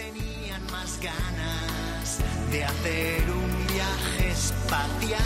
tenían 0.00 0.62
más 0.70 0.98
ganas 1.02 2.18
de 2.50 2.64
hacer 2.64 3.30
un 3.30 3.66
viaje 3.66 4.30
espacial. 4.30 5.20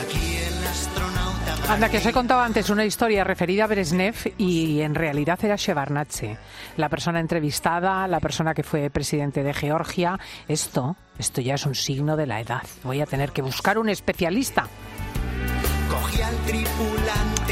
Aquí 0.00 0.36
el 0.36 0.66
astronauta. 0.66 1.72
Anda, 1.72 1.88
que 1.88 1.98
os 1.98 2.06
he 2.06 2.12
contado 2.12 2.40
antes 2.40 2.70
una 2.70 2.84
historia 2.84 3.24
referida 3.24 3.64
a 3.64 3.66
Brezhnev 3.66 4.14
y 4.38 4.80
en 4.80 4.94
realidad 4.94 5.38
era 5.42 5.56
Shevardnadze, 5.56 6.38
la 6.76 6.88
persona 6.88 7.20
entrevistada, 7.20 8.06
la 8.06 8.20
persona 8.20 8.54
que 8.54 8.62
fue 8.62 8.90
presidente 8.90 9.42
de 9.42 9.52
Georgia. 9.52 10.18
Esto, 10.48 10.96
esto 11.18 11.40
ya 11.40 11.54
es 11.54 11.66
un 11.66 11.74
signo 11.74 12.16
de 12.16 12.26
la 12.26 12.40
edad. 12.40 12.62
Voy 12.82 13.00
a 13.00 13.06
tener 13.06 13.32
que 13.32 13.42
buscar 13.42 13.78
un 13.78 13.88
especialista. 13.88 14.68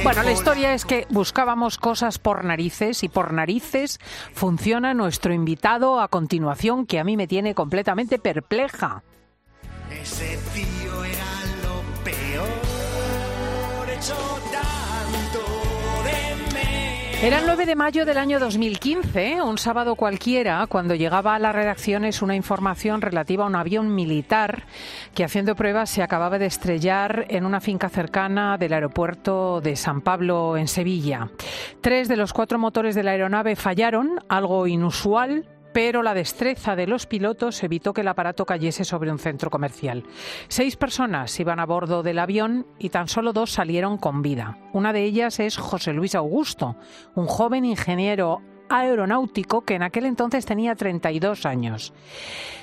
Bueno, 0.02 0.22
la 0.22 0.32
historia 0.32 0.74
es 0.74 0.84
que 0.84 1.06
buscábamos 1.08 1.78
cosas 1.78 2.18
por 2.18 2.44
narices 2.44 3.02
y 3.02 3.08
por 3.08 3.32
narices 3.32 3.98
funciona 4.34 4.92
nuestro 4.92 5.32
invitado 5.32 6.00
a 6.00 6.08
continuación 6.08 6.84
que 6.86 6.98
a 6.98 7.04
mí 7.04 7.16
me 7.16 7.26
tiene 7.26 7.54
completamente 7.54 8.18
perpleja. 8.18 9.02
Ese 9.90 10.38
Era 17.24 17.38
el 17.38 17.46
9 17.46 17.64
de 17.64 17.74
mayo 17.74 18.04
del 18.04 18.18
año 18.18 18.38
2015, 18.38 19.40
un 19.40 19.56
sábado 19.56 19.94
cualquiera, 19.94 20.66
cuando 20.66 20.94
llegaba 20.94 21.34
a 21.34 21.38
las 21.38 21.54
redacciones 21.54 22.20
una 22.20 22.36
información 22.36 23.00
relativa 23.00 23.44
a 23.44 23.46
un 23.46 23.56
avión 23.56 23.94
militar 23.94 24.66
que 25.14 25.24
haciendo 25.24 25.56
pruebas 25.56 25.88
se 25.88 26.02
acababa 26.02 26.38
de 26.38 26.44
estrellar 26.44 27.24
en 27.30 27.46
una 27.46 27.62
finca 27.62 27.88
cercana 27.88 28.58
del 28.58 28.74
aeropuerto 28.74 29.62
de 29.62 29.74
San 29.74 30.02
Pablo 30.02 30.58
en 30.58 30.68
Sevilla. 30.68 31.30
Tres 31.80 32.08
de 32.08 32.18
los 32.18 32.34
cuatro 32.34 32.58
motores 32.58 32.94
de 32.94 33.04
la 33.04 33.12
aeronave 33.12 33.56
fallaron, 33.56 34.20
algo 34.28 34.66
inusual, 34.66 35.46
pero 35.74 36.04
la 36.04 36.14
destreza 36.14 36.76
de 36.76 36.86
los 36.86 37.06
pilotos 37.06 37.62
evitó 37.64 37.92
que 37.92 38.02
el 38.02 38.08
aparato 38.08 38.46
cayese 38.46 38.84
sobre 38.84 39.10
un 39.10 39.18
centro 39.18 39.50
comercial. 39.50 40.04
Seis 40.46 40.76
personas 40.76 41.38
iban 41.40 41.58
a 41.58 41.66
bordo 41.66 42.04
del 42.04 42.20
avión 42.20 42.66
y 42.78 42.90
tan 42.90 43.08
solo 43.08 43.32
dos 43.32 43.50
salieron 43.50 43.98
con 43.98 44.22
vida. 44.22 44.56
Una 44.72 44.92
de 44.92 45.02
ellas 45.02 45.40
es 45.40 45.56
José 45.56 45.92
Luis 45.92 46.14
Augusto, 46.14 46.76
un 47.16 47.26
joven 47.26 47.64
ingeniero 47.64 48.40
aeronáutico 48.68 49.62
que 49.62 49.74
en 49.74 49.82
aquel 49.82 50.06
entonces 50.06 50.46
tenía 50.46 50.76
32 50.76 51.44
años. 51.44 51.92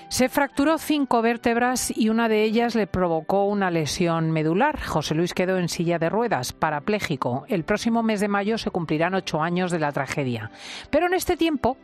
Se 0.08 0.30
fracturó 0.30 0.78
cinco 0.78 1.22
vértebras 1.22 1.96
y 1.96 2.10
una 2.10 2.30
de 2.30 2.44
ellas 2.44 2.76
le 2.76 2.88
provocó 2.88 3.44
una 3.46 3.72
lesión 3.72 4.32
medular. 4.32 4.82
José 4.82 5.16
Luis 5.16 5.34
quedó 5.34 5.58
en 5.58 5.68
silla 5.68 6.00
de 6.00 6.10
ruedas, 6.10 6.54
parapléjico. 6.54 7.44
El 7.50 7.66
próximo 7.66 8.04
mes 8.04 8.22
de 8.22 8.30
mayo 8.30 8.58
se 8.58 8.72
cumplirán 8.72 9.16
ocho 9.16 9.42
años 9.42 9.70
de 9.72 9.80
la 9.80 9.92
tragedia. 9.92 10.52
Pero 10.90 11.08
en 11.08 11.14
este 11.14 11.38
tiempo, 11.38 11.78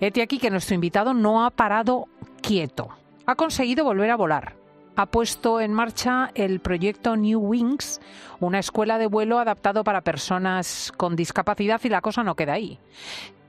hete 0.00 0.22
aquí 0.22 0.38
que 0.38 0.50
nuestro 0.50 0.74
invitado 0.74 1.14
no 1.14 1.44
ha 1.44 1.50
parado 1.50 2.08
quieto. 2.42 2.88
Ha 3.26 3.34
conseguido 3.34 3.84
volver 3.84 4.10
a 4.10 4.16
volar. 4.16 4.54
Ha 4.96 5.06
puesto 5.06 5.60
en 5.60 5.72
marcha 5.72 6.30
el 6.34 6.60
proyecto 6.60 7.16
New 7.16 7.40
Wings, 7.40 8.00
una 8.40 8.58
escuela 8.58 8.98
de 8.98 9.06
vuelo 9.06 9.38
adaptado 9.38 9.84
para 9.84 10.02
personas 10.02 10.92
con 10.96 11.16
discapacidad 11.16 11.80
y 11.84 11.88
la 11.88 12.00
cosa 12.00 12.22
no 12.22 12.34
queda 12.34 12.54
ahí. 12.54 12.78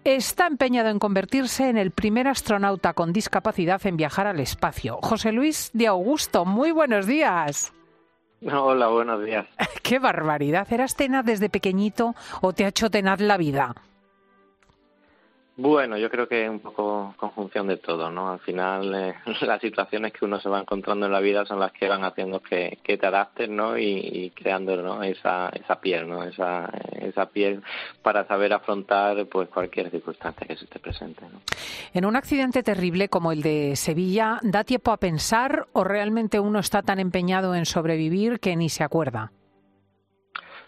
Está 0.03 0.47
empeñado 0.47 0.89
en 0.89 0.97
convertirse 0.97 1.69
en 1.69 1.77
el 1.77 1.91
primer 1.91 2.27
astronauta 2.27 2.93
con 2.93 3.13
discapacidad 3.13 3.85
en 3.85 3.97
viajar 3.97 4.27
al 4.27 4.39
espacio. 4.39 4.97
José 5.01 5.31
Luis 5.31 5.69
de 5.73 5.87
Augusto, 5.87 6.45
muy 6.45 6.71
buenos 6.71 7.05
días. 7.05 7.73
Hola, 8.51 8.87
buenos 8.87 9.23
días. 9.23 9.45
¡Qué 9.83 9.99
barbaridad! 9.99 10.71
¿Eras 10.71 10.95
tenaz 10.95 11.25
desde 11.25 11.49
pequeñito 11.49 12.15
o 12.41 12.53
te 12.53 12.65
ha 12.65 12.69
hecho 12.69 12.89
tenaz 12.89 13.19
la 13.19 13.37
vida? 13.37 13.75
Bueno, 15.61 15.95
yo 15.95 16.09
creo 16.09 16.27
que 16.27 16.45
es 16.45 16.49
un 16.49 16.59
poco 16.59 17.13
conjunción 17.17 17.67
de 17.67 17.77
todo, 17.77 18.09
¿no? 18.09 18.31
Al 18.31 18.39
final, 18.39 18.95
eh, 18.95 19.13
las 19.41 19.61
situaciones 19.61 20.11
que 20.11 20.25
uno 20.25 20.39
se 20.39 20.49
va 20.49 20.59
encontrando 20.59 21.05
en 21.05 21.11
la 21.11 21.19
vida 21.19 21.45
son 21.45 21.59
las 21.59 21.71
que 21.71 21.87
van 21.87 22.03
haciendo 22.03 22.39
que, 22.39 22.79
que 22.83 22.97
te 22.97 23.05
adaptes, 23.05 23.47
¿no? 23.47 23.77
Y, 23.77 24.31
creando, 24.35 24.75
¿no? 24.77 25.03
Esa, 25.03 25.49
esa 25.49 25.79
piel, 25.79 26.09
¿no? 26.09 26.23
Esa, 26.23 26.67
esa 26.99 27.27
piel 27.27 27.61
para 28.01 28.25
saber 28.25 28.53
afrontar, 28.53 29.23
pues, 29.27 29.49
cualquier 29.49 29.91
circunstancia 29.91 30.47
que 30.47 30.55
se 30.55 30.65
te 30.65 30.79
presente, 30.79 31.21
¿no? 31.31 31.41
En 31.93 32.05
un 32.05 32.15
accidente 32.15 32.63
terrible 32.63 33.07
como 33.07 33.31
el 33.31 33.43
de 33.43 33.75
Sevilla, 33.75 34.39
¿da 34.41 34.63
tiempo 34.63 34.91
a 34.91 34.97
pensar 34.97 35.67
o 35.73 35.83
realmente 35.83 36.39
uno 36.39 36.57
está 36.57 36.81
tan 36.81 36.99
empeñado 36.99 37.53
en 37.53 37.67
sobrevivir 37.67 38.39
que 38.39 38.55
ni 38.55 38.69
se 38.69 38.83
acuerda? 38.83 39.31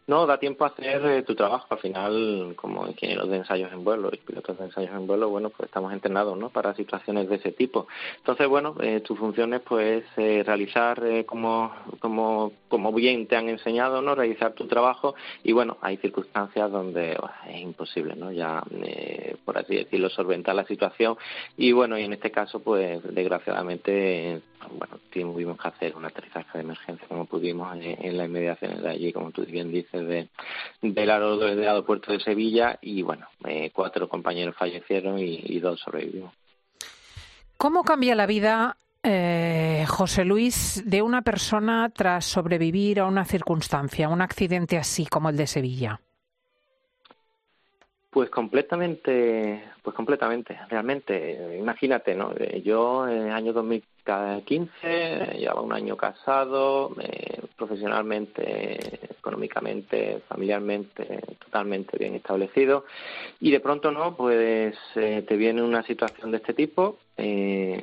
No, 0.05 0.25
da 0.25 0.37
tiempo 0.37 0.65
a 0.65 0.67
hacer 0.67 1.05
eh, 1.05 1.23
tu 1.23 1.33
trabajo. 1.33 1.65
Al 1.69 1.77
final, 1.77 2.53
como 2.57 2.85
ingenieros 2.87 3.29
de 3.29 3.37
ensayos 3.37 3.71
en 3.71 3.85
vuelo 3.85 4.09
y 4.11 4.17
pilotos 4.17 4.57
de 4.57 4.65
ensayos 4.65 4.91
en 4.91 5.07
vuelo, 5.07 5.29
bueno, 5.29 5.49
pues 5.49 5.67
estamos 5.69 5.93
entrenados, 5.93 6.37
¿no? 6.37 6.49
Para 6.49 6.75
situaciones 6.75 7.29
de 7.29 7.35
ese 7.35 7.53
tipo. 7.53 7.87
Entonces, 8.17 8.47
bueno, 8.49 8.75
eh, 8.81 8.99
tu 8.99 9.15
función 9.15 9.53
es, 9.53 9.61
pues, 9.61 10.03
eh, 10.17 10.43
realizar 10.45 11.01
eh, 11.05 11.25
como, 11.25 11.71
como, 11.99 12.51
como 12.67 12.91
bien 12.91 13.27
te 13.27 13.37
han 13.37 13.47
enseñado, 13.47 14.01
¿no? 14.01 14.13
Realizar 14.13 14.51
tu 14.53 14.67
trabajo 14.67 15.15
y, 15.41 15.53
bueno, 15.53 15.77
hay 15.79 15.95
circunstancias 15.97 16.69
donde 16.69 17.15
oh, 17.21 17.29
es 17.49 17.61
imposible, 17.61 18.15
¿no? 18.17 18.29
Ya, 18.29 18.61
eh, 18.83 19.37
por 19.45 19.57
así 19.57 19.75
decirlo, 19.77 20.09
solventar 20.09 20.53
la 20.53 20.65
situación 20.65 21.15
y, 21.55 21.71
bueno, 21.71 21.97
y 21.97 22.03
en 22.03 22.11
este 22.11 22.29
caso, 22.29 22.59
pues, 22.59 23.01
desgraciadamente, 23.13 24.41
bueno, 24.77 24.99
tuvimos 25.11 25.57
que 25.61 25.67
hacer 25.67 25.95
un 25.95 26.05
aterrizaje 26.05 26.57
de 26.57 26.63
emergencia 26.63 27.07
como 27.07 27.25
pudimos 27.25 27.73
en, 27.77 28.05
en 28.05 28.17
las 28.17 28.27
inmediaciones 28.27 28.81
de 28.81 28.89
allí, 28.89 29.13
como 29.13 29.31
tú 29.31 29.45
bien 29.45 29.71
dices, 29.71 29.92
de, 29.99 30.29
del 30.81 31.09
aero- 31.09 31.37
del 31.37 31.67
aeropuerto 31.67 32.11
de 32.11 32.19
Sevilla 32.19 32.77
y 32.81 33.01
bueno, 33.01 33.27
eh, 33.45 33.71
cuatro 33.73 34.09
compañeros 34.09 34.55
fallecieron 34.55 35.19
y, 35.19 35.41
y 35.43 35.59
dos 35.59 35.79
sobrevivimos. 35.79 36.33
¿Cómo 37.57 37.83
cambia 37.83 38.15
la 38.15 38.25
vida, 38.25 38.75
eh, 39.03 39.85
José 39.87 40.25
Luis, 40.25 40.83
de 40.85 41.01
una 41.01 41.21
persona 41.21 41.89
tras 41.89 42.25
sobrevivir 42.25 42.99
a 42.99 43.05
una 43.05 43.23
circunstancia, 43.25 44.09
un 44.09 44.21
accidente 44.21 44.77
así 44.77 45.05
como 45.05 45.29
el 45.29 45.37
de 45.37 45.47
Sevilla? 45.47 45.99
Pues 48.09 48.29
completamente, 48.29 49.63
pues 49.81 49.95
completamente, 49.95 50.59
realmente. 50.69 51.15
eh, 51.55 51.57
Imagínate, 51.57 52.13
¿no? 52.13 52.31
Eh, 52.37 52.61
Yo 52.63 53.07
en 53.07 53.27
el 53.27 53.31
año 53.31 53.53
2015 54.05 54.71
eh, 54.83 55.37
llevaba 55.39 55.61
un 55.61 55.73
año 55.73 55.95
casado, 55.95 56.95
eh, 56.99 57.41
profesionalmente, 57.57 58.99
económicamente, 59.17 60.21
familiarmente, 60.27 61.21
totalmente 61.43 61.97
bien 61.97 62.15
establecido 62.15 62.85
y 63.39 63.51
de 63.51 63.59
pronto, 63.59 63.91
¿no? 63.91 64.15
Pues 64.15 64.75
eh, 64.95 65.23
te 65.27 65.37
viene 65.37 65.61
una 65.61 65.83
situación 65.83 66.31
de 66.31 66.37
este 66.37 66.53
tipo, 66.53 66.97
eh, 67.17 67.81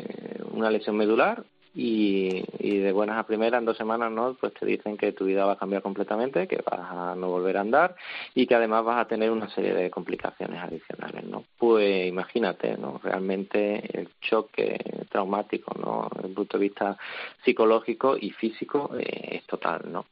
una 0.52 0.70
lesión 0.70 0.96
medular 0.96 1.42
y, 1.74 2.44
y 2.58 2.78
de 2.78 2.92
buenas 2.92 3.18
a 3.18 3.26
primeras 3.26 3.60
en 3.60 3.64
dos 3.64 3.76
semanas 3.76 4.10
no 4.10 4.34
pues 4.34 4.52
te 4.54 4.66
dicen 4.66 4.96
que 4.96 5.12
tu 5.12 5.24
vida 5.24 5.44
va 5.44 5.52
a 5.52 5.58
cambiar 5.58 5.82
completamente 5.82 6.48
que 6.48 6.62
vas 6.68 6.80
a 6.80 7.14
no 7.14 7.28
volver 7.28 7.56
a 7.56 7.60
andar 7.60 7.94
y 8.34 8.46
que 8.46 8.56
además 8.56 8.84
vas 8.84 9.00
a 9.00 9.08
tener 9.08 9.30
una 9.30 9.48
serie 9.50 9.72
de 9.74 9.90
complicaciones 9.90 10.60
adicionales 10.60 11.24
no 11.24 11.44
pues 11.58 12.08
imagínate 12.08 12.76
no 12.76 13.00
realmente 13.02 13.98
el 13.98 14.08
choque 14.20 14.78
traumático 15.10 15.72
no 15.78 16.08
desde 16.14 16.28
el 16.28 16.34
punto 16.34 16.58
de 16.58 16.62
vista 16.64 16.96
psicológico 17.44 18.16
y 18.20 18.30
físico 18.30 18.90
eh, 18.98 19.38
es 19.38 19.46
total 19.46 19.82
no 19.92 20.06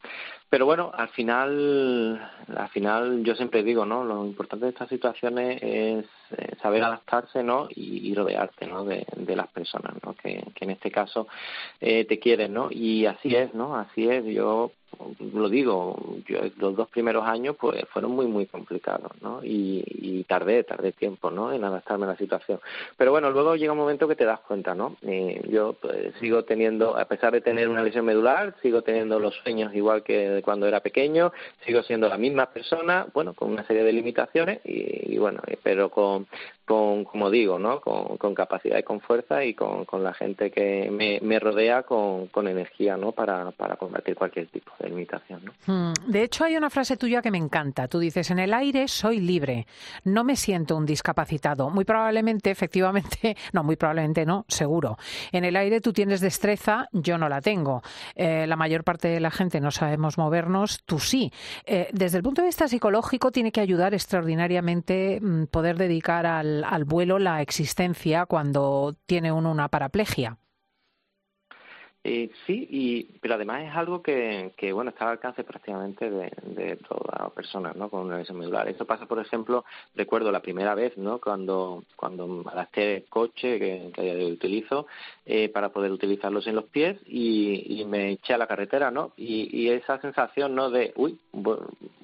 pero 0.50 0.64
bueno, 0.64 0.90
al 0.94 1.08
final, 1.10 2.30
al 2.56 2.68
final 2.70 3.22
yo 3.22 3.34
siempre 3.34 3.62
digo, 3.62 3.84
¿no? 3.84 4.04
Lo 4.04 4.24
importante 4.24 4.64
de 4.64 4.70
estas 4.70 4.88
situaciones 4.88 5.62
es 5.62 6.06
eh, 6.36 6.56
saber 6.62 6.82
adaptarse, 6.82 7.42
¿no? 7.42 7.68
Y, 7.70 8.14
rodearte, 8.14 8.66
¿no? 8.66 8.84
De, 8.84 9.06
de 9.14 9.36
las 9.36 9.48
personas, 9.48 9.92
¿no? 10.04 10.14
Que, 10.14 10.42
que 10.54 10.64
en 10.64 10.70
este 10.70 10.90
caso 10.90 11.28
eh, 11.80 12.06
te 12.06 12.18
quieren, 12.18 12.54
¿no? 12.54 12.68
Y 12.70 13.04
así 13.06 13.34
es, 13.34 13.52
¿no? 13.52 13.76
Así 13.76 14.08
es. 14.08 14.24
Yo 14.24 14.72
lo 15.32 15.48
digo, 15.48 15.96
yo 16.26 16.38
los 16.56 16.76
dos 16.76 16.88
primeros 16.88 17.26
años 17.26 17.56
pues 17.58 17.84
fueron 17.92 18.12
muy 18.12 18.26
muy 18.26 18.46
complicados, 18.46 19.12
¿no? 19.20 19.42
Y, 19.44 19.82
y 19.86 20.24
tardé, 20.24 20.64
tardé 20.64 20.92
tiempo, 20.92 21.30
¿no? 21.30 21.52
En 21.52 21.64
adaptarme 21.64 22.04
a 22.06 22.08
la 22.08 22.16
situación. 22.16 22.60
Pero 22.96 23.10
bueno, 23.10 23.30
luego 23.30 23.56
llega 23.56 23.72
un 23.72 23.78
momento 23.78 24.08
que 24.08 24.16
te 24.16 24.24
das 24.24 24.40
cuenta, 24.40 24.74
¿no? 24.74 24.96
Eh, 25.02 25.40
yo 25.48 25.74
pues, 25.80 26.14
sigo 26.20 26.44
teniendo, 26.44 26.96
a 26.96 27.04
pesar 27.06 27.32
de 27.32 27.40
tener 27.40 27.68
una 27.68 27.82
lesión 27.82 28.04
medular, 28.04 28.54
sigo 28.62 28.82
teniendo 28.82 29.18
los 29.18 29.34
sueños 29.36 29.74
igual 29.74 30.02
que 30.02 30.42
cuando 30.44 30.66
era 30.66 30.80
pequeño, 30.80 31.32
sigo 31.66 31.82
siendo 31.82 32.08
la 32.08 32.18
misma 32.18 32.46
persona, 32.46 33.06
bueno, 33.14 33.34
con 33.34 33.50
una 33.50 33.66
serie 33.66 33.84
de 33.84 33.92
limitaciones 33.92 34.60
y, 34.64 35.14
y 35.14 35.18
bueno, 35.18 35.40
pero 35.62 35.90
con, 35.90 36.26
con, 36.68 37.04
como 37.04 37.30
digo, 37.30 37.58
¿no? 37.58 37.80
Con, 37.80 38.34
capacidad 38.34 38.78
y 38.78 38.82
con 38.82 39.00
fuerza 39.00 39.42
y 39.42 39.54
con, 39.54 39.86
la 40.04 40.12
gente 40.12 40.50
que 40.50 40.90
me, 40.90 41.38
rodea 41.38 41.82
con, 41.82 42.26
con 42.26 42.46
energía, 42.46 42.98
¿no? 42.98 43.12
Para, 43.12 43.50
para 43.52 43.76
combatir 43.76 44.14
cualquier 44.14 44.48
tipo 44.48 44.70
de 44.78 44.90
limitación, 44.90 45.46
¿no? 45.46 45.52
Hmm, 45.66 45.94
De 46.06 46.22
hecho, 46.22 46.44
hay 46.44 46.56
una 46.56 46.68
frase 46.68 46.98
tuya 46.98 47.22
que 47.22 47.30
me 47.30 47.38
encanta. 47.38 47.88
Tú 47.88 47.98
dices, 47.98 48.30
en 48.30 48.38
el 48.38 48.52
aire 48.52 48.86
soy 48.86 49.18
libre, 49.18 49.66
no 50.04 50.24
me 50.24 50.36
siento 50.36 50.76
un 50.76 50.84
discapacitado. 50.84 51.70
Muy 51.70 51.86
probablemente, 51.86 52.50
efectivamente, 52.50 53.34
no, 53.54 53.64
muy 53.64 53.76
probablemente 53.76 54.26
no, 54.26 54.44
seguro. 54.46 54.98
En 55.32 55.44
el 55.44 55.56
aire 55.56 55.80
tú 55.80 55.94
tienes 55.94 56.20
destreza, 56.20 56.88
yo 56.92 57.16
no 57.16 57.30
la 57.30 57.40
tengo. 57.40 57.82
Eh, 58.14 58.46
la 58.46 58.56
mayor 58.56 58.84
parte 58.84 59.08
de 59.08 59.20
la 59.20 59.30
gente 59.30 59.58
no 59.58 59.70
sabemos 59.70 60.18
movernos, 60.18 60.82
tú 60.84 60.98
sí. 60.98 61.32
Eh, 61.64 61.88
desde 61.92 62.18
el 62.18 62.22
punto 62.22 62.42
de 62.42 62.48
vista 62.48 62.68
psicológico, 62.68 63.30
tiene 63.30 63.52
que 63.52 63.62
ayudar 63.62 63.94
extraordinariamente 63.94 65.18
mm, 65.22 65.44
poder 65.46 65.78
dedicar 65.78 66.26
al 66.26 66.57
al, 66.64 66.84
vuelo 66.84 67.18
la 67.18 67.42
existencia 67.42 68.26
cuando 68.26 68.96
tiene 69.06 69.32
uno 69.32 69.50
una 69.50 69.68
paraplegia. 69.68 70.38
Eh, 72.04 72.30
sí, 72.46 72.66
y, 72.70 73.02
pero 73.20 73.34
además 73.34 73.64
es 73.64 73.74
algo 73.74 74.02
que, 74.02 74.52
que 74.56 74.72
bueno, 74.72 74.90
está 74.90 75.04
al 75.04 75.12
alcance 75.12 75.42
prácticamente 75.42 76.08
de, 76.08 76.30
de 76.42 76.76
todas 76.76 77.20
las 77.20 77.32
personas, 77.32 77.76
¿no? 77.76 77.90
Con 77.90 78.06
una 78.06 78.18
lesión 78.18 78.38
medular. 78.38 78.68
Eso 78.68 78.84
pasa, 78.84 79.06
por 79.06 79.18
ejemplo, 79.18 79.64
recuerdo 79.96 80.30
la 80.30 80.40
primera 80.40 80.74
vez, 80.74 80.96
¿no? 80.96 81.18
Cuando, 81.18 81.84
cuando 81.96 82.44
adapté 82.48 82.96
el 82.96 83.04
coche 83.06 83.58
que, 83.58 83.90
que 83.92 84.24
utilizo 84.26 84.86
eh, 85.26 85.48
para 85.48 85.70
poder 85.70 85.90
utilizarlos 85.90 86.46
en 86.46 86.54
los 86.54 86.64
pies 86.64 86.98
y, 87.06 87.80
y, 87.80 87.84
me 87.84 88.12
eché 88.12 88.32
a 88.34 88.38
la 88.38 88.46
carretera, 88.46 88.90
¿no? 88.90 89.12
Y, 89.16 89.48
y 89.52 89.70
esa 89.70 90.00
sensación, 90.00 90.54
¿no? 90.54 90.70
De, 90.70 90.92
uy, 90.96 91.18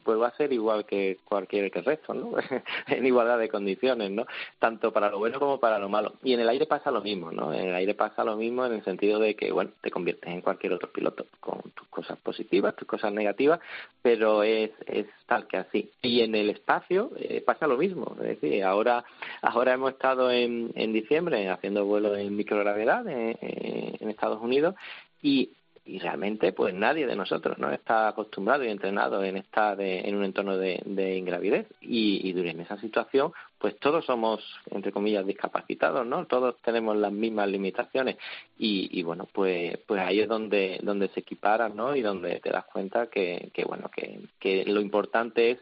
vuelvo 0.04 0.24
a 0.24 0.36
ser 0.36 0.52
igual 0.52 0.84
que 0.84 1.18
cualquier 1.24 1.70
que 1.70 1.80
resto, 1.80 2.14
¿no? 2.14 2.32
en 2.88 3.06
igualdad 3.06 3.38
de 3.38 3.48
condiciones, 3.48 4.10
¿no? 4.10 4.26
Tanto 4.58 4.92
para 4.92 5.10
lo 5.10 5.18
bueno 5.18 5.38
como 5.38 5.58
para 5.58 5.78
lo 5.78 5.88
malo. 5.88 6.14
Y 6.22 6.34
en 6.34 6.40
el 6.40 6.48
aire 6.48 6.66
pasa 6.66 6.90
lo 6.90 7.00
mismo, 7.00 7.32
¿no? 7.32 7.52
En 7.52 7.68
el 7.68 7.74
aire 7.74 7.94
pasa 7.94 8.24
lo 8.24 8.36
mismo 8.36 8.66
en 8.66 8.74
el 8.74 8.84
sentido 8.84 9.18
de 9.18 9.34
que, 9.34 9.52
bueno, 9.52 9.70
te 9.84 9.90
conviertes 9.90 10.32
en 10.32 10.40
cualquier 10.40 10.72
otro 10.72 10.90
piloto 10.90 11.26
con 11.40 11.60
tus 11.74 11.86
cosas 11.88 12.18
positivas, 12.18 12.74
tus 12.74 12.88
cosas 12.88 13.12
negativas, 13.12 13.60
pero 14.00 14.42
es, 14.42 14.70
es 14.86 15.06
tal 15.26 15.46
que 15.46 15.58
así. 15.58 15.90
Y 16.00 16.22
en 16.22 16.34
el 16.34 16.48
espacio 16.48 17.12
eh, 17.16 17.42
pasa 17.44 17.66
lo 17.66 17.76
mismo. 17.76 18.16
Es 18.22 18.40
decir, 18.40 18.64
ahora, 18.64 19.04
ahora 19.42 19.74
hemos 19.74 19.92
estado 19.92 20.30
en, 20.30 20.72
en 20.74 20.94
diciembre 20.94 21.50
haciendo 21.50 21.84
vuelos 21.84 22.18
en 22.18 22.34
microgravedad 22.34 23.06
en, 23.06 23.36
en 23.40 24.10
Estados 24.10 24.40
Unidos 24.40 24.74
y 25.20 25.50
y 25.86 25.98
realmente 25.98 26.52
pues 26.52 26.74
nadie 26.74 27.06
de 27.06 27.14
nosotros 27.14 27.58
no 27.58 27.70
está 27.70 28.08
acostumbrado 28.08 28.64
y 28.64 28.70
entrenado 28.70 29.22
en 29.22 29.36
estar 29.36 29.78
en 29.80 30.14
un 30.14 30.24
entorno 30.24 30.56
de, 30.56 30.80
de 30.86 31.16
ingravidez 31.16 31.66
y, 31.80 32.26
y 32.26 32.48
en 32.48 32.60
esa 32.60 32.78
situación 32.78 33.32
pues 33.64 33.78
todos 33.78 34.04
somos 34.04 34.42
entre 34.70 34.92
comillas 34.92 35.24
discapacitados 35.24 36.06
no 36.06 36.26
todos 36.26 36.54
tenemos 36.60 36.98
las 36.98 37.10
mismas 37.10 37.48
limitaciones 37.48 38.18
y, 38.58 38.90
y 38.92 39.02
bueno 39.02 39.26
pues 39.32 39.78
pues 39.86 40.02
ahí 40.02 40.20
es 40.20 40.28
donde 40.28 40.78
donde 40.82 41.08
se 41.08 41.20
equiparan 41.20 41.74
no 41.74 41.96
y 41.96 42.02
donde 42.02 42.40
te 42.40 42.50
das 42.50 42.66
cuenta 42.66 43.06
que, 43.06 43.50
bueno 43.66 43.90
que, 43.90 44.64
lo 44.66 44.82
importante 44.82 45.52
es 45.52 45.58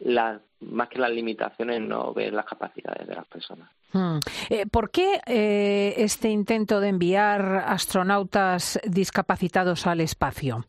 la 0.00 0.38
más 0.60 0.90
que 0.90 0.98
las 0.98 1.10
limitaciones 1.10 1.80
no 1.80 2.12
ver 2.12 2.34
las 2.34 2.44
capacidades 2.44 3.08
de 3.08 3.14
las 3.14 3.26
personas 3.26 3.70
Hmm. 3.92 4.18
Eh, 4.50 4.66
¿Por 4.66 4.90
qué 4.90 5.20
eh, 5.26 5.94
este 5.96 6.28
intento 6.28 6.80
de 6.80 6.88
enviar 6.88 7.64
astronautas 7.66 8.78
discapacitados 8.84 9.86
al 9.86 10.00
espacio? 10.00 10.66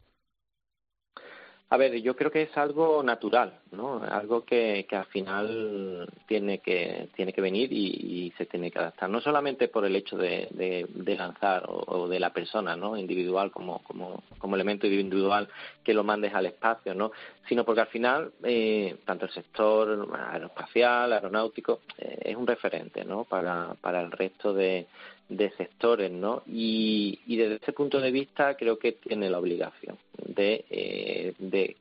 A 1.69 1.75
ver, 1.75 2.01
yo 2.01 2.15
creo 2.15 2.31
que 2.31 2.43
es 2.43 2.57
algo 2.57 3.03
natural, 3.03 3.59
¿no? 3.73 4.01
Algo 4.01 4.45
que, 4.45 4.85
que 4.89 4.95
al 4.95 5.05
final 5.07 6.09
tiene 6.25 6.59
que 6.59 7.09
tiene 7.13 7.33
que 7.33 7.41
venir 7.41 7.73
y, 7.73 8.31
se 8.37 8.45
tiene 8.45 8.71
que 8.71 8.79
adaptar. 8.79 9.09
No 9.09 9.19
solamente 9.19 9.67
por 9.67 9.83
el 9.83 9.95
hecho 9.95 10.15
de, 10.15 10.87
lanzar 11.17 11.65
o, 11.67 11.83
o, 11.87 12.07
de 12.07 12.19
la 12.21 12.31
persona, 12.31 12.77
¿no? 12.77 12.95
Individual 12.95 13.51
como, 13.51 13.79
como, 13.79 14.23
como 14.37 14.55
elemento 14.55 14.87
individual 14.87 15.49
que 15.83 15.93
lo 15.93 16.05
mandes 16.05 16.33
al 16.33 16.45
espacio, 16.45 16.93
¿no? 16.93 17.11
Sino 17.49 17.65
porque 17.65 17.81
al 17.81 17.87
final 17.87 18.31
eh, 18.43 18.95
tanto 19.05 19.25
el 19.25 19.31
sector 19.31 20.07
aeroespacial, 20.31 21.11
aeronáutico 21.11 21.81
eh, 21.97 22.19
es 22.25 22.35
un 22.37 22.47
referente, 22.47 23.03
¿no? 23.03 23.25
Para 23.25 23.75
para 23.81 24.01
el 24.01 24.11
resto 24.11 24.53
de 24.53 24.87
de 25.29 25.51
sectores, 25.51 26.11
¿no? 26.11 26.43
Y, 26.47 27.19
y 27.27 27.35
desde 27.37 27.55
ese 27.55 27.73
punto 27.73 27.99
de 27.99 28.11
vista 28.11 28.55
creo 28.55 28.79
que 28.79 28.93
tiene 28.93 29.29
la 29.29 29.39
obligación 29.39 29.97
de, 30.25 30.65
eh, 30.69 31.33
de 31.37 31.75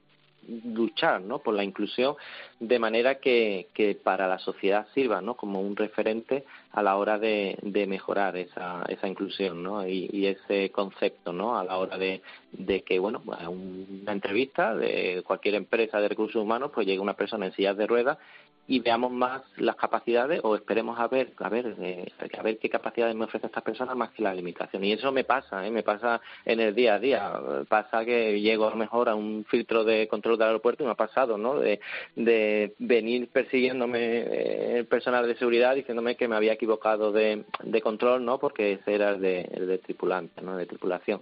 luchar 0.64 1.20
¿no? 1.22 1.38
por 1.40 1.54
la 1.54 1.64
inclusión 1.64 2.16
de 2.60 2.78
manera 2.78 3.16
que, 3.16 3.68
para 4.02 4.28
la 4.28 4.38
sociedad 4.38 4.86
sirva 4.94 5.20
¿no? 5.20 5.34
como 5.34 5.60
un 5.60 5.76
referente 5.76 6.44
a 6.72 6.82
la 6.82 6.96
hora 6.96 7.18
de, 7.18 7.58
de 7.62 7.86
mejorar 7.86 8.36
esa, 8.36 8.84
esa 8.88 9.08
inclusión 9.08 9.62
¿no? 9.62 9.86
y, 9.86 10.26
ese 10.26 10.70
concepto 10.70 11.32
¿no? 11.32 11.58
a 11.58 11.64
la 11.64 11.76
hora 11.78 11.98
de, 11.98 12.22
de 12.52 12.82
que 12.82 12.98
bueno 12.98 13.22
una 13.48 14.12
entrevista 14.12 14.74
de 14.74 15.22
cualquier 15.26 15.56
empresa 15.56 16.00
de 16.00 16.08
recursos 16.08 16.40
humanos 16.40 16.70
pues 16.74 16.86
llegue 16.86 17.00
una 17.00 17.14
persona 17.14 17.46
en 17.46 17.52
sillas 17.52 17.76
de 17.76 17.86
ruedas 17.86 18.18
y 18.68 18.80
veamos 18.80 19.12
más 19.12 19.42
las 19.56 19.76
capacidades 19.76 20.40
o 20.42 20.56
esperemos 20.56 20.98
a 20.98 21.08
ver 21.08 21.32
a 21.38 21.48
ver 21.48 21.76
eh, 21.80 22.06
a 22.36 22.42
ver 22.42 22.58
qué 22.58 22.68
capacidades 22.68 23.14
me 23.14 23.24
ofrecen 23.24 23.48
estas 23.48 23.62
personas 23.62 23.96
más 23.96 24.10
que 24.10 24.22
la 24.22 24.34
limitación. 24.34 24.84
Y 24.84 24.92
eso 24.92 25.12
me 25.12 25.24
pasa 25.24 25.66
¿eh? 25.66 25.70
me 25.70 25.82
pasa 25.82 26.20
en 26.44 26.60
el 26.60 26.74
día 26.74 26.94
a 26.94 26.98
día. 26.98 27.32
Pasa 27.68 28.04
que 28.04 28.40
llego 28.40 28.66
a 28.66 28.70
lo 28.70 28.76
mejor 28.76 29.08
a 29.08 29.14
un 29.14 29.44
filtro 29.48 29.84
de 29.84 30.08
control 30.08 30.38
del 30.38 30.48
aeropuerto 30.48 30.82
y 30.82 30.86
me 30.86 30.92
ha 30.92 30.96
pasado 30.96 31.38
no 31.38 31.58
de, 31.58 31.80
de 32.16 32.74
venir 32.78 33.28
persiguiéndome 33.28 33.98
eh, 33.98 34.78
el 34.78 34.86
personal 34.86 35.26
de 35.26 35.36
seguridad 35.36 35.74
diciéndome 35.74 36.16
que 36.16 36.28
me 36.28 36.36
había 36.36 36.52
equivocado 36.52 37.12
de, 37.12 37.44
de 37.62 37.82
control 37.82 38.24
no 38.24 38.38
porque 38.38 38.72
ese 38.72 38.94
era 38.94 39.10
el 39.10 39.20
de, 39.20 39.40
el 39.52 39.66
de 39.66 39.78
tripulante 39.78 40.42
no 40.42 40.56
de 40.56 40.66
tripulación 40.66 41.20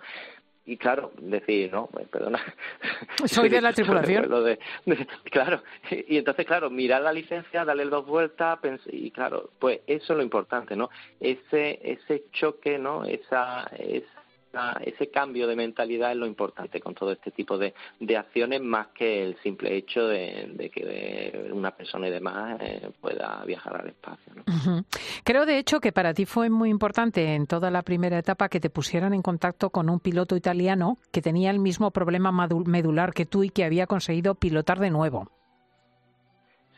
y 0.67 0.77
claro, 0.77 1.13
decir, 1.19 1.71
no, 1.73 1.87
pues, 1.89 2.09
perdona. 2.09 2.41
Soy 3.27 3.49
de 3.49 3.61
la 3.61 3.73
tripulación. 3.75 4.29
de, 4.45 4.59
de, 4.87 5.07
claro, 5.31 5.63
y 5.91 6.17
entonces, 6.17 6.47
claro, 6.47 6.71
mirar 6.71 7.03
la 7.03 7.13
licencia, 7.13 7.65
darle 7.65 7.85
dos 7.85 8.07
vueltas, 8.07 8.59
y 8.87 9.11
claro, 9.11 9.51
pues 9.59 9.81
eso 9.87 10.13
es 10.13 10.17
lo 10.17 10.23
importante, 10.23 10.77
¿no? 10.77 10.91
Ese, 11.21 11.81
ese 11.83 12.25
choque, 12.33 12.79
¿no? 12.79 13.05
Esa, 13.05 13.65
esa 13.79 14.24
ese 14.85 15.11
cambio 15.11 15.47
de 15.47 15.57
mentalidad 15.57 16.13
es 16.13 16.17
lo 16.17 16.27
importante 16.27 16.81
con 16.81 16.95
todo 16.95 17.13
este 17.13 17.31
tipo 17.31 17.59
de, 17.59 17.75
de 18.01 18.17
acciones 18.17 18.61
más 18.61 18.89
que 18.89 19.23
el 19.23 19.37
simple 19.43 19.77
hecho 19.77 20.07
de, 20.07 20.71
que 20.73 21.51
una 21.53 21.71
persona 21.71 22.09
y 22.09 22.11
demás 22.11 22.61
eh, 22.61 22.91
pueda 23.01 23.43
viajar 23.47 23.81
al 23.81 23.89
espacio. 23.89 24.33
¿no? 24.35 24.85
Creo 25.25 25.47
de 25.47 25.59
hecho 25.59 25.81
que 25.81 25.93
para 25.93 26.15
ti 26.15 26.27
fue 26.27 26.51
muy 26.51 26.71
importante 26.71 27.35
en 27.35 27.47
toda 27.47 27.71
la 27.71 27.83
primera 27.83 28.19
etapa 28.19 28.49
que 28.49 28.61
te 28.61 28.71
pusieran 28.71 29.15
en 29.15 29.23
contacto 29.23 29.71
con 29.71 29.89
un 29.89 30.01
piloto 30.01 30.37
italiano 30.37 30.99
que 31.13 31.23
tenía 31.23 31.51
el 31.51 31.59
mismo 31.59 31.91
problema 31.91 32.33
medular 32.67 33.13
que 33.13 33.27
tú 33.27 33.45
y 33.45 33.51
que 33.51 33.65
había 33.65 33.87
conseguido 33.87 34.35
pilotar 34.35 34.79
de 34.79 34.91
nuevo. 34.91 35.29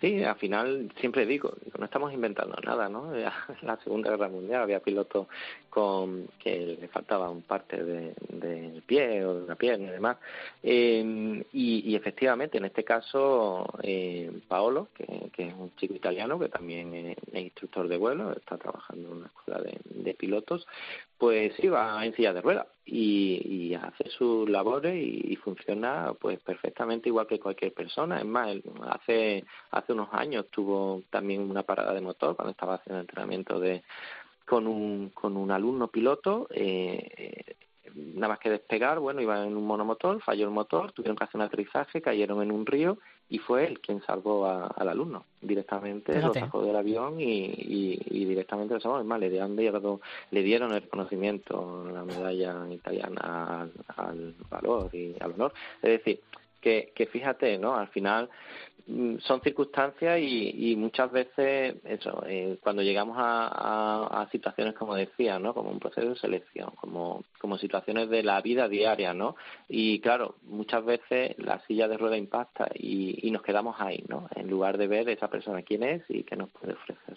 Sí, 0.00 0.22
al 0.22 0.36
final 0.36 0.92
siempre 1.00 1.24
digo, 1.24 1.54
no 1.78 1.86
estamos 1.86 2.12
inventando 2.12 2.54
nada, 2.62 2.88
¿no? 2.88 3.14
En 3.16 3.66
la 3.66 3.78
Segunda 3.82 4.10
Guerra 4.10 4.28
Mundial 4.28 4.62
había 4.62 4.80
pilotos 4.80 5.26
con 5.70 6.28
que 6.38 6.76
le 6.80 6.88
faltaba 6.88 7.30
un 7.30 7.42
parte 7.42 7.82
del 7.82 8.14
de 8.28 8.82
pie 8.86 9.24
o 9.24 9.34
de 9.34 9.44
una 9.44 9.54
pierna 9.54 9.88
y 9.88 9.92
demás. 9.92 10.18
Eh, 10.62 11.42
y, 11.52 11.90
y, 11.90 11.96
efectivamente, 11.96 12.58
en 12.58 12.66
este 12.66 12.84
caso, 12.84 13.66
eh, 13.82 14.30
Paolo, 14.48 14.88
que, 14.94 15.30
es 15.36 15.54
un 15.54 15.74
chico 15.76 15.94
italiano 15.94 16.38
que 16.38 16.48
también 16.48 16.94
es, 16.94 17.16
instructor 17.34 17.88
de 17.88 17.96
vuelo, 17.96 18.32
está 18.32 18.58
trabajando 18.58 19.08
en 19.08 19.16
una 19.18 19.26
escuela 19.26 19.60
de 19.60 20.14
pilotos, 20.14 20.66
pues 21.18 21.54
sí, 21.56 21.68
va 21.68 22.04
en 22.04 22.14
silla 22.14 22.32
de 22.32 22.42
ruedas 22.42 22.66
y, 22.84 23.40
y 23.44 23.74
hace 23.74 24.08
sus 24.10 24.48
labores 24.48 24.94
y, 24.94 25.36
funciona 25.36 26.12
pues 26.20 26.40
perfectamente 26.40 27.08
igual 27.08 27.26
que 27.26 27.38
cualquier 27.38 27.72
persona. 27.72 28.18
Es 28.18 28.26
más, 28.26 28.56
hace, 28.88 29.44
hace 29.70 29.92
unos 29.92 30.08
años 30.12 30.46
tuvo 30.50 31.02
también 31.10 31.48
una 31.48 31.62
parada 31.62 31.94
de 31.94 32.00
motor 32.00 32.36
cuando 32.36 32.50
estaba 32.50 32.74
haciendo 32.74 33.00
entrenamiento 33.00 33.60
de 33.60 33.82
con 34.44 34.66
un, 34.66 35.10
con 35.10 35.36
un 35.36 35.50
alumno 35.50 35.88
piloto. 35.88 36.48
Eh, 36.50 37.55
nada 37.96 38.28
más 38.28 38.38
que 38.38 38.50
despegar, 38.50 38.98
bueno, 38.98 39.20
iba 39.20 39.44
en 39.44 39.56
un 39.56 39.66
monomotor, 39.66 40.20
falló 40.20 40.44
el 40.44 40.50
motor, 40.50 40.92
tuvieron 40.92 41.16
que 41.16 41.24
hacer 41.24 41.36
un 41.40 41.46
aterrizaje, 41.46 42.02
cayeron 42.02 42.42
en 42.42 42.52
un 42.52 42.66
río 42.66 42.98
y 43.28 43.38
fue 43.38 43.66
él 43.66 43.80
quien 43.80 44.02
salvó 44.02 44.46
a, 44.46 44.66
al 44.66 44.88
alumno. 44.88 45.24
Directamente 45.40 46.12
Fíjate. 46.12 46.40
lo 46.40 46.46
sacó 46.46 46.62
del 46.62 46.76
avión 46.76 47.20
y, 47.20 47.46
y, 47.46 47.98
y 48.10 48.24
directamente 48.24 48.74
lo 48.74 48.80
salvó. 48.80 48.96
Además, 48.96 49.20
le 49.20 49.30
dieron, 49.30 49.56
le 49.56 50.42
dieron 50.42 50.72
el 50.72 50.82
reconocimiento, 50.82 51.88
la 51.92 52.04
medalla 52.04 52.66
italiana 52.70 53.62
al, 53.62 53.72
al 53.96 54.34
valor 54.50 54.94
y 54.94 55.14
al 55.20 55.32
honor. 55.32 55.52
Es 55.82 55.90
decir, 55.90 56.20
que, 56.60 56.92
que 56.94 57.06
fíjate, 57.06 57.58
¿no? 57.58 57.76
Al 57.76 57.88
final 57.88 58.28
son 58.86 59.40
circunstancias 59.42 60.20
y, 60.20 60.70
y 60.70 60.76
muchas 60.76 61.10
veces 61.10 61.74
eso 61.84 62.22
eh, 62.26 62.56
cuando 62.62 62.82
llegamos 62.82 63.16
a, 63.18 63.48
a, 63.48 64.22
a, 64.22 64.30
situaciones 64.30 64.74
como 64.74 64.94
decía 64.94 65.40
no 65.40 65.54
como 65.54 65.70
un 65.70 65.80
proceso 65.80 66.10
de 66.10 66.16
selección 66.16 66.70
como 66.76 67.24
como 67.40 67.58
situaciones 67.58 68.08
de 68.10 68.22
la 68.22 68.40
vida 68.40 68.68
diaria 68.68 69.12
no 69.12 69.34
y 69.68 69.98
claro 70.00 70.36
muchas 70.42 70.84
veces 70.84 71.34
la 71.38 71.58
silla 71.66 71.88
de 71.88 71.96
rueda 71.96 72.16
impacta 72.16 72.68
y, 72.74 73.26
y 73.26 73.30
nos 73.32 73.42
quedamos 73.42 73.74
ahí 73.80 74.04
no 74.08 74.28
en 74.36 74.48
lugar 74.48 74.78
de 74.78 74.86
ver 74.86 75.08
esa 75.08 75.28
persona 75.28 75.62
quién 75.62 75.82
es 75.82 76.02
y 76.08 76.22
qué 76.22 76.36
nos 76.36 76.50
puede 76.50 76.74
ofrecer. 76.74 77.16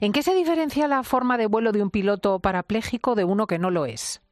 ¿en 0.00 0.12
qué 0.12 0.22
se 0.22 0.34
diferencia 0.34 0.86
la 0.86 1.02
forma 1.02 1.38
de 1.38 1.46
vuelo 1.46 1.72
de 1.72 1.82
un 1.82 1.90
piloto 1.90 2.38
parapléjico 2.38 3.16
de 3.16 3.24
uno 3.24 3.48
que 3.48 3.58
no 3.58 3.70
lo 3.72 3.84
es 3.84 4.22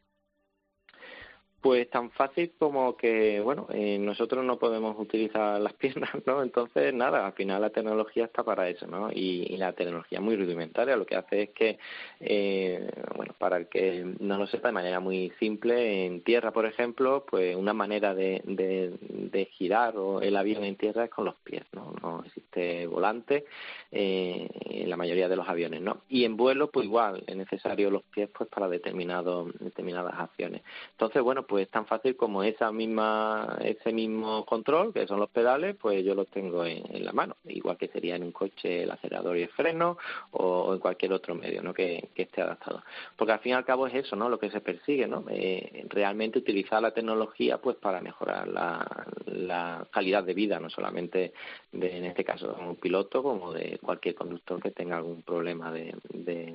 pues 1.61 1.91
tan 1.91 2.11
fácil 2.11 2.53
como 2.59 2.97
que, 2.97 3.41
bueno, 3.41 3.67
eh, 3.71 3.99
nosotros 3.99 4.45
no 4.45 4.59
podemos 4.59 4.99
utilizar 4.99 5.61
las 5.61 5.73
piernas, 5.81 6.11
¿no? 6.27 6.43
Entonces, 6.43 6.95
nada, 6.95 7.27
al 7.27 7.33
final 7.35 7.61
la 7.61 7.71
tecnología 7.71 8.25
está 8.25 8.43
para 8.43 8.69
eso, 8.69 8.87
¿no? 8.87 9.11
Y, 9.13 9.47
y 9.49 9.57
la 9.57 9.73
tecnología 9.73 10.21
muy 10.21 10.37
rudimentaria 10.37 10.97
lo 10.97 11.07
que 11.07 11.17
hace 11.17 11.43
es 11.43 11.51
que, 11.51 11.79
eh, 12.21 12.91
bueno, 13.17 13.35
para 13.39 13.59
el 13.59 13.69
que 13.69 14.05
no 14.21 14.39
lo 14.39 14.47
sepa 14.47 14.69
de 14.69 14.73
manera 14.73 15.01
muy 15.01 15.33
simple, 15.39 16.07
en 16.07 16.23
tierra, 16.23 16.53
por 16.53 16.67
ejemplo, 16.67 17.25
pues 17.29 17.55
una 17.57 17.75
manera 17.75 18.15
de, 18.15 18.41
de, 18.45 18.95
de 19.01 19.45
girar 19.47 19.97
o 19.97 20.21
el 20.21 20.37
avión 20.37 20.65
en 20.65 20.77
tierra 20.77 21.05
es 21.05 21.11
con 21.11 21.25
los 21.25 21.37
pies, 21.37 21.65
¿no? 21.73 21.95
No 22.03 22.23
existe 22.25 22.87
volante 22.87 23.45
eh, 23.91 24.49
en 24.65 24.89
la 24.89 24.97
mayoría 24.97 25.29
de 25.29 25.37
los 25.37 25.49
aviones, 25.49 25.83
¿no? 25.83 26.03
Y 26.09 26.25
en 26.25 26.37
vuelo, 26.37 26.71
pues 26.71 26.87
igual, 26.87 27.23
es 27.27 27.37
necesario 27.37 27.91
los 27.91 28.03
pies 28.05 28.29
pues 28.37 28.49
para 28.49 28.69
determinado, 28.69 29.49
determinadas 29.59 30.15
acciones. 30.19 30.63
Entonces, 30.93 31.23
bueno, 31.23 31.47
pues 31.51 31.65
es 31.65 31.71
tan 31.73 31.85
fácil 31.85 32.15
como 32.15 32.45
esa 32.45 32.71
misma, 32.71 33.59
ese 33.61 33.93
mismo 33.93 34.47
control, 34.47 34.93
que 34.93 35.09
son 35.09 35.19
los 35.19 35.31
pedales, 35.31 35.75
pues 35.75 36.05
yo 36.05 36.15
los 36.15 36.29
tengo 36.29 36.65
en, 36.65 37.05
la 37.05 37.13
mano, 37.13 37.35
igual 37.45 37.77
que 37.77 37.89
sería 37.89 38.15
en 38.15 38.23
un 38.23 38.31
coche 38.31 38.85
el 38.85 38.91
acelerador 38.93 39.37
y 39.37 39.43
el 39.43 39.49
freno 39.49 39.99
o, 40.31 40.73
en 40.73 40.79
cualquier 40.79 41.13
otro 41.13 41.35
medio, 41.35 41.61
¿no? 41.61 41.75
Que, 41.75 42.09
esté 42.15 42.43
adaptado. 42.43 42.85
Porque 43.17 43.33
al 43.33 43.41
fin 43.41 43.51
y 43.51 43.55
al 43.55 43.65
cabo 43.65 43.89
es 43.89 43.95
eso, 43.95 44.15
¿no? 44.15 44.29
Lo 44.29 44.39
que 44.39 44.51
se 44.51 44.61
persigue, 44.61 45.09
¿no? 45.09 45.25
Eh, 45.29 45.87
realmente 45.89 46.39
utilizar 46.39 46.81
la 46.81 46.93
tecnología, 46.93 47.59
pues 47.59 47.77
para 47.77 48.01
mejorar 48.01 48.47
la, 48.47 49.07
la 49.25 49.87
calidad 49.91 50.23
de 50.23 50.35
vida, 50.35 50.61
no 50.61 50.71
solamente 50.71 51.33
de, 51.73 51.97
en 51.97 52.05
este 52.05 52.25
caso, 52.25 52.53
de 52.53 52.63
un 52.63 52.77
piloto 52.77 53.23
como 53.23 53.53
de 53.53 53.79
cualquier 53.83 54.15
conductor 54.15 54.63
que 54.63 54.71
tenga 54.71 54.99
algún 54.99 55.23
problema 55.23 55.73
de, 55.73 55.95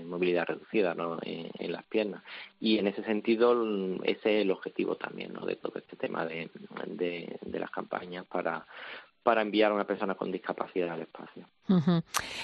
movilidad 0.05 0.45
reducida 0.45 0.93
¿no? 0.93 1.17
en, 1.23 1.71
las 1.71 1.83
piernas. 1.85 2.23
Y 2.59 2.77
en 2.77 2.87
ese 2.87 3.03
sentido, 3.03 3.53
ese 4.03 4.39
es 4.39 4.43
el 4.43 4.51
objetivo 4.51 4.84
también 4.93 5.33
¿no? 5.33 5.43
de 5.45 5.55
todo 5.55 5.79
este 5.79 5.95
tema 5.95 6.25
de, 6.25 6.51
de, 6.95 7.59
las 7.59 7.71
campañas 7.71 8.25
para, 8.27 8.67
para 9.23 9.41
enviar 9.41 9.71
a 9.71 9.73
una 9.73 9.87
persona 9.87 10.13
con 10.13 10.31
discapacidad 10.31 10.91
al 10.91 11.01
espacio. 11.01 11.47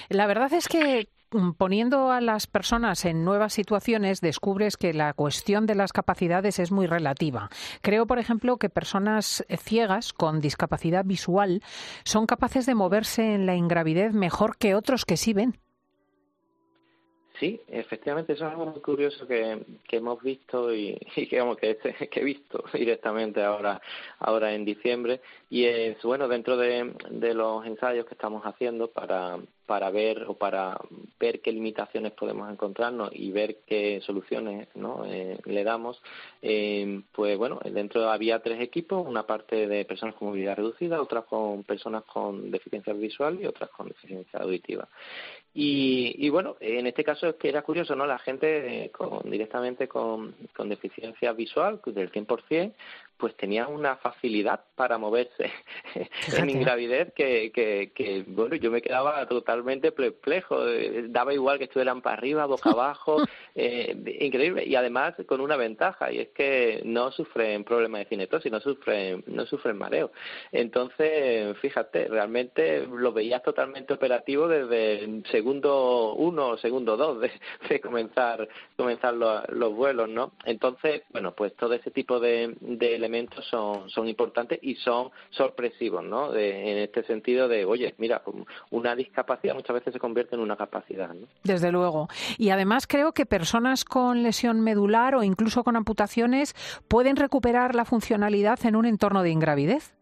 La 0.08 0.26
verdad 0.26 0.52
es 0.52 0.66
que 0.66 1.08
mm, 1.30 1.52
poniendo 1.52 2.10
a 2.10 2.20
las 2.20 2.48
personas 2.48 3.04
en 3.04 3.24
nuevas 3.24 3.52
situaciones 3.52 4.20
descubres 4.20 4.76
que 4.76 4.92
la 4.92 5.12
cuestión 5.12 5.66
de 5.66 5.76
las 5.76 5.92
capacidades 5.92 6.58
es 6.58 6.72
muy 6.72 6.86
relativa. 6.88 7.48
Creo, 7.82 8.06
por 8.06 8.18
ejemplo, 8.18 8.56
que 8.56 8.68
personas 8.68 9.44
ciegas 9.58 10.12
con 10.12 10.40
discapacidad 10.40 11.04
visual 11.04 11.62
son 12.02 12.26
capaces 12.26 12.66
de 12.66 12.74
moverse 12.74 13.34
en 13.34 13.46
la 13.46 13.54
ingravidez 13.54 14.12
mejor 14.12 14.56
que 14.56 14.74
otros 14.74 15.04
que 15.04 15.16
sí 15.16 15.32
ven. 15.32 15.60
Sí, 17.42 17.60
efectivamente, 17.66 18.34
eso 18.34 18.46
es 18.46 18.52
algo 18.52 18.66
muy 18.66 18.80
curioso 18.80 19.26
que, 19.26 19.58
que 19.88 19.96
hemos 19.96 20.22
visto 20.22 20.72
y, 20.72 20.96
y 21.16 21.26
que, 21.26 21.56
que, 21.60 22.08
que, 22.08 22.20
he 22.20 22.22
visto 22.22 22.62
directamente 22.72 23.42
ahora, 23.42 23.82
ahora 24.20 24.54
en 24.54 24.64
diciembre. 24.64 25.20
Y 25.50 25.64
es, 25.64 26.00
bueno, 26.04 26.28
dentro 26.28 26.56
de, 26.56 26.94
de 27.10 27.34
los 27.34 27.66
ensayos 27.66 28.06
que 28.06 28.14
estamos 28.14 28.44
haciendo 28.44 28.92
para, 28.92 29.40
para 29.66 29.90
ver 29.90 30.24
o 30.28 30.34
para 30.34 30.78
ver 31.20 31.40
qué 31.40 31.52
limitaciones 31.52 32.12
podemos 32.12 32.50
encontrarnos 32.50 33.10
y 33.12 33.30
ver 33.30 33.58
qué 33.66 34.00
soluciones 34.04 34.68
¿no? 34.74 35.04
Eh, 35.06 35.38
le 35.44 35.64
damos, 35.64 36.02
eh, 36.42 37.02
pues 37.12 37.38
bueno, 37.38 37.60
dentro 37.64 38.10
había 38.10 38.40
tres 38.40 38.60
equipos, 38.60 39.06
una 39.06 39.24
parte 39.24 39.66
de 39.66 39.84
personas 39.84 40.14
con 40.16 40.28
movilidad 40.28 40.56
reducida, 40.56 41.00
otras 41.00 41.24
con 41.24 41.62
personas 41.64 42.04
con 42.04 42.50
deficiencia 42.50 42.92
visual 42.92 43.38
y 43.40 43.46
otras 43.46 43.70
con 43.70 43.88
deficiencia 43.88 44.40
auditiva. 44.40 44.88
Y, 45.54 46.14
y, 46.16 46.30
bueno, 46.30 46.56
en 46.60 46.86
este 46.86 47.04
caso 47.04 47.28
es 47.28 47.34
que 47.34 47.50
era 47.50 47.60
curioso, 47.60 47.94
¿no? 47.94 48.06
La 48.06 48.18
gente 48.18 48.84
eh, 48.84 48.90
con, 48.90 49.30
directamente 49.30 49.86
con, 49.86 50.34
con 50.56 50.70
deficiencia 50.70 51.32
visual 51.34 51.78
del 51.84 52.10
100%, 52.10 52.72
pues 53.22 53.36
tenía 53.36 53.68
una 53.68 53.94
facilidad 53.98 54.64
para 54.74 54.98
moverse 54.98 55.52
en 56.36 56.50
ingravidez 56.50 57.12
que, 57.14 57.52
que, 57.52 57.92
que, 57.94 58.24
bueno, 58.26 58.56
yo 58.56 58.72
me 58.72 58.82
quedaba 58.82 59.24
totalmente 59.28 59.92
perplejo. 59.92 60.66
Eh, 60.66 61.04
daba 61.08 61.32
igual 61.32 61.58
que 61.58 61.66
estuvieran 61.66 62.02
para 62.02 62.16
arriba, 62.16 62.46
boca 62.46 62.70
abajo, 62.72 63.22
eh, 63.54 63.96
increíble. 64.18 64.64
Y 64.66 64.74
además 64.74 65.14
con 65.28 65.40
una 65.40 65.54
ventaja, 65.54 66.10
y 66.10 66.18
es 66.18 66.30
que 66.30 66.82
no 66.84 67.12
sufren 67.12 67.62
problemas 67.62 68.00
de 68.00 68.06
cinetosis, 68.06 68.50
no 68.50 68.58
sufren, 68.58 69.22
no 69.28 69.46
sufren 69.46 69.78
mareo. 69.78 70.10
Entonces, 70.50 71.56
fíjate, 71.58 72.08
realmente 72.08 72.88
lo 72.88 73.12
veías 73.12 73.44
totalmente 73.44 73.94
operativo 73.94 74.48
desde 74.48 75.04
el 75.04 75.24
segundo 75.30 76.14
uno 76.14 76.48
o 76.48 76.58
segundo 76.58 76.96
dos 76.96 77.20
de, 77.20 77.30
de 77.68 77.80
comenzar, 77.80 78.48
comenzar 78.76 79.14
los, 79.14 79.48
los, 79.50 79.72
vuelos, 79.72 80.08
¿no? 80.08 80.32
Entonces, 80.44 81.02
bueno, 81.10 81.36
pues 81.36 81.54
todo 81.54 81.74
ese 81.74 81.92
tipo 81.92 82.18
de, 82.18 82.56
de 82.60 82.96
elementos 82.96 83.11
son, 83.50 83.88
son 83.90 84.08
importantes 84.08 84.58
y 84.62 84.74
son 84.76 85.10
sorpresivos, 85.30 86.04
¿no? 86.04 86.34
en 86.34 86.78
este 86.78 87.04
sentido 87.04 87.48
de, 87.48 87.64
oye, 87.64 87.94
mira, 87.98 88.22
una 88.70 88.94
discapacidad 88.94 89.54
muchas 89.54 89.74
veces 89.74 89.92
se 89.92 89.98
convierte 89.98 90.34
en 90.34 90.40
una 90.40 90.56
capacidad. 90.56 91.10
Desde 91.42 91.72
luego. 91.72 92.08
Y 92.38 92.50
además 92.50 92.86
creo 92.86 93.12
que 93.12 93.26
personas 93.26 93.84
con 93.84 94.22
lesión 94.22 94.60
medular 94.60 95.14
o 95.14 95.22
incluso 95.22 95.64
con 95.64 95.76
amputaciones 95.76 96.54
pueden 96.88 97.16
recuperar 97.16 97.74
la 97.74 97.84
funcionalidad 97.84 98.64
en 98.64 98.76
un 98.76 98.86
entorno 98.86 99.22
de 99.22 99.30
ingravidez. 99.30 99.94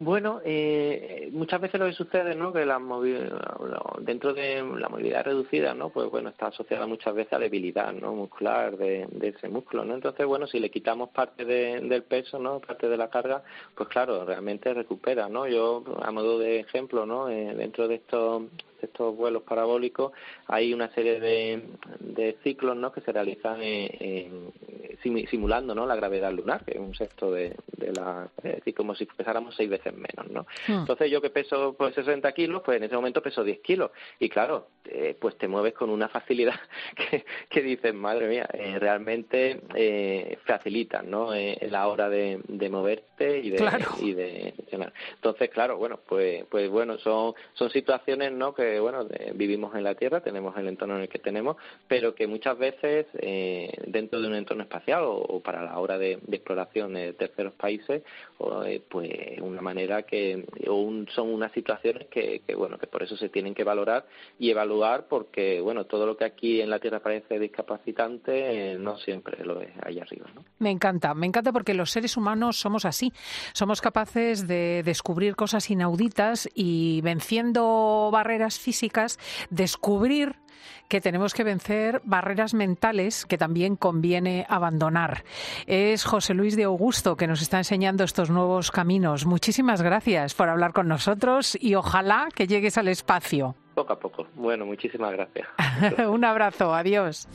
Bueno, 0.00 0.40
eh, 0.44 1.28
muchas 1.32 1.60
veces 1.60 1.78
lo 1.78 1.86
que 1.86 1.92
sucede, 1.92 2.34
¿no? 2.34 2.52
Que 2.52 2.66
la 2.66 2.80
dentro 4.00 4.34
de 4.34 4.60
la 4.76 4.88
movilidad 4.88 5.24
reducida, 5.24 5.72
¿no? 5.72 5.90
Pues 5.90 6.10
bueno, 6.10 6.30
está 6.30 6.48
asociada 6.48 6.86
muchas 6.86 7.14
veces 7.14 7.32
a 7.32 7.38
debilidad, 7.38 7.92
¿no? 7.92 8.12
Muscular 8.12 8.76
de, 8.76 9.06
ese 9.22 9.48
músculo, 9.48 9.84
¿no? 9.84 9.94
Entonces, 9.94 10.26
bueno, 10.26 10.48
si 10.48 10.58
le 10.58 10.70
quitamos 10.70 11.10
parte 11.10 11.44
del 11.44 12.02
peso, 12.02 12.40
¿no? 12.40 12.58
Parte 12.58 12.88
de 12.88 12.96
la 12.96 13.08
carga, 13.08 13.44
pues 13.76 13.88
claro, 13.88 14.24
realmente 14.24 14.74
recupera, 14.74 15.28
¿no? 15.28 15.46
Yo, 15.46 15.84
a 16.02 16.10
modo 16.10 16.40
de 16.40 16.60
ejemplo, 16.60 17.06
¿no? 17.06 17.28
Eh, 17.28 17.54
dentro 17.54 17.86
de 17.86 17.94
estos 17.96 18.42
estos 18.82 19.16
vuelos 19.16 19.44
parabólicos 19.44 20.12
hay 20.46 20.74
una 20.74 20.92
serie 20.94 21.18
de, 21.18 22.36
ciclos 22.42 22.76
¿no? 22.76 22.92
que 22.92 23.00
se 23.00 23.12
realizan 23.12 23.58
simulando 25.28 25.74
¿no? 25.74 25.86
la 25.86 25.96
gravedad 25.96 26.32
lunar, 26.32 26.64
que 26.64 26.72
es 26.72 26.78
un 26.78 26.94
sexto 26.94 27.30
de, 27.32 27.54
la... 27.94 28.28
Es 28.42 28.56
decir, 28.56 28.74
como 28.74 28.94
si 28.94 29.06
pesáramos 29.06 29.54
seis 29.54 29.70
veces 29.70 29.92
menos. 29.94 30.30
¿no? 30.30 30.46
Hmm. 30.66 30.80
Entonces 30.80 31.10
yo 31.10 31.20
que 31.20 31.30
peso 31.30 31.74
pues 31.76 31.94
60 31.94 32.30
kilos, 32.32 32.62
pues 32.64 32.78
en 32.78 32.84
ese 32.84 32.94
momento 32.94 33.22
peso 33.22 33.44
10 33.44 33.60
kilos. 33.60 33.90
Y 34.18 34.28
claro, 34.28 34.68
eh, 34.94 35.16
pues 35.18 35.36
te 35.36 35.48
mueves 35.48 35.74
con 35.74 35.90
una 35.90 36.08
facilidad 36.08 36.54
que, 36.96 37.24
que 37.48 37.62
dices, 37.62 37.92
madre 37.94 38.28
mía, 38.28 38.48
eh, 38.52 38.78
realmente 38.78 39.60
eh, 39.74 40.38
facilitan 40.44 41.10
¿no? 41.10 41.34
Eh, 41.34 41.58
la 41.70 41.88
hora 41.88 42.08
de, 42.08 42.40
moverte 42.70 43.40
y 43.40 43.50
de, 43.50 43.86
y 44.00 44.12
de 44.14 44.54
Entonces, 45.14 45.50
claro, 45.50 45.76
bueno, 45.76 46.00
pues, 46.08 46.44
pues 46.50 46.70
bueno, 46.70 46.98
son, 46.98 47.34
son 47.52 47.70
situaciones 47.70 48.32
¿no? 48.32 48.54
que 48.54 48.80
bueno, 48.80 49.06
vivimos 49.34 49.74
en 49.74 49.84
la 49.84 49.94
Tierra, 49.94 50.20
tenemos 50.20 50.56
el 50.56 50.68
entorno 50.68 50.96
en 50.96 51.02
el 51.02 51.08
que 51.08 51.18
tenemos, 51.18 51.56
pero 51.88 52.14
que 52.14 52.26
muchas 52.26 52.58
veces 52.58 53.06
eh, 53.18 53.72
dentro 53.86 54.20
de 54.20 54.28
un 54.28 54.34
entorno 54.34 54.62
espacial 54.62 55.02
o, 55.04 55.40
para 55.40 55.62
la 55.62 55.78
hora 55.78 55.98
de, 55.98 56.18
exploración 56.30 56.94
de 56.94 57.12
terceros 57.14 57.54
países, 57.54 58.02
eh, 58.66 58.82
pues 58.88 59.10
una 59.40 59.60
manera 59.60 60.02
que 60.02 60.44
son 61.14 61.32
unas 61.32 61.52
situaciones 61.52 62.06
que, 62.08 62.42
bueno, 62.56 62.78
que 62.78 62.86
por 62.86 63.02
eso 63.02 63.16
se 63.16 63.28
tienen 63.28 63.54
que 63.54 63.64
valorar 63.64 64.06
y 64.38 64.50
evaluar 64.50 64.74
porque, 65.08 65.60
bueno, 65.60 65.86
todo 65.86 66.06
lo 66.06 66.16
que 66.16 66.24
aquí 66.24 66.60
en 66.60 66.70
la 66.70 66.78
Tierra 66.78 67.00
parece 67.00 67.38
discapacitante 67.38 68.72
eh, 68.72 68.78
no 68.78 68.96
siempre 68.98 69.44
lo 69.44 69.60
es 69.60 69.70
allá 69.82 70.02
arriba, 70.02 70.26
¿no? 70.34 70.44
Me 70.58 70.70
encanta, 70.70 71.14
me 71.14 71.26
encanta 71.26 71.52
porque 71.52 71.74
los 71.74 71.90
seres 71.90 72.16
humanos 72.16 72.58
somos 72.58 72.84
así, 72.84 73.12
somos 73.52 73.80
capaces 73.80 74.46
de 74.46 74.82
descubrir 74.84 75.36
cosas 75.36 75.70
inauditas 75.70 76.48
y 76.54 77.00
venciendo 77.02 78.10
barreras 78.12 78.58
físicas, 78.58 79.18
descubrir 79.50 80.36
que 80.88 81.00
tenemos 81.00 81.34
que 81.34 81.44
vencer 81.44 82.00
barreras 82.04 82.54
mentales 82.54 83.26
que 83.26 83.38
también 83.38 83.76
conviene 83.76 84.46
abandonar. 84.48 85.24
Es 85.66 86.04
José 86.04 86.34
Luis 86.34 86.56
de 86.56 86.64
Augusto 86.64 87.16
que 87.16 87.26
nos 87.26 87.42
está 87.42 87.58
enseñando 87.58 88.04
estos 88.04 88.30
nuevos 88.30 88.70
caminos. 88.70 89.26
Muchísimas 89.26 89.82
gracias 89.82 90.34
por 90.34 90.48
hablar 90.48 90.72
con 90.72 90.88
nosotros 90.88 91.56
y 91.60 91.74
ojalá 91.74 92.28
que 92.34 92.46
llegues 92.46 92.78
al 92.78 92.88
espacio. 92.88 93.54
Poco 93.74 93.92
a 93.92 93.98
poco. 93.98 94.26
Bueno, 94.34 94.66
muchísimas 94.66 95.12
gracias. 95.12 95.48
Un 96.08 96.24
abrazo, 96.24 96.72
adiós. 96.74 97.28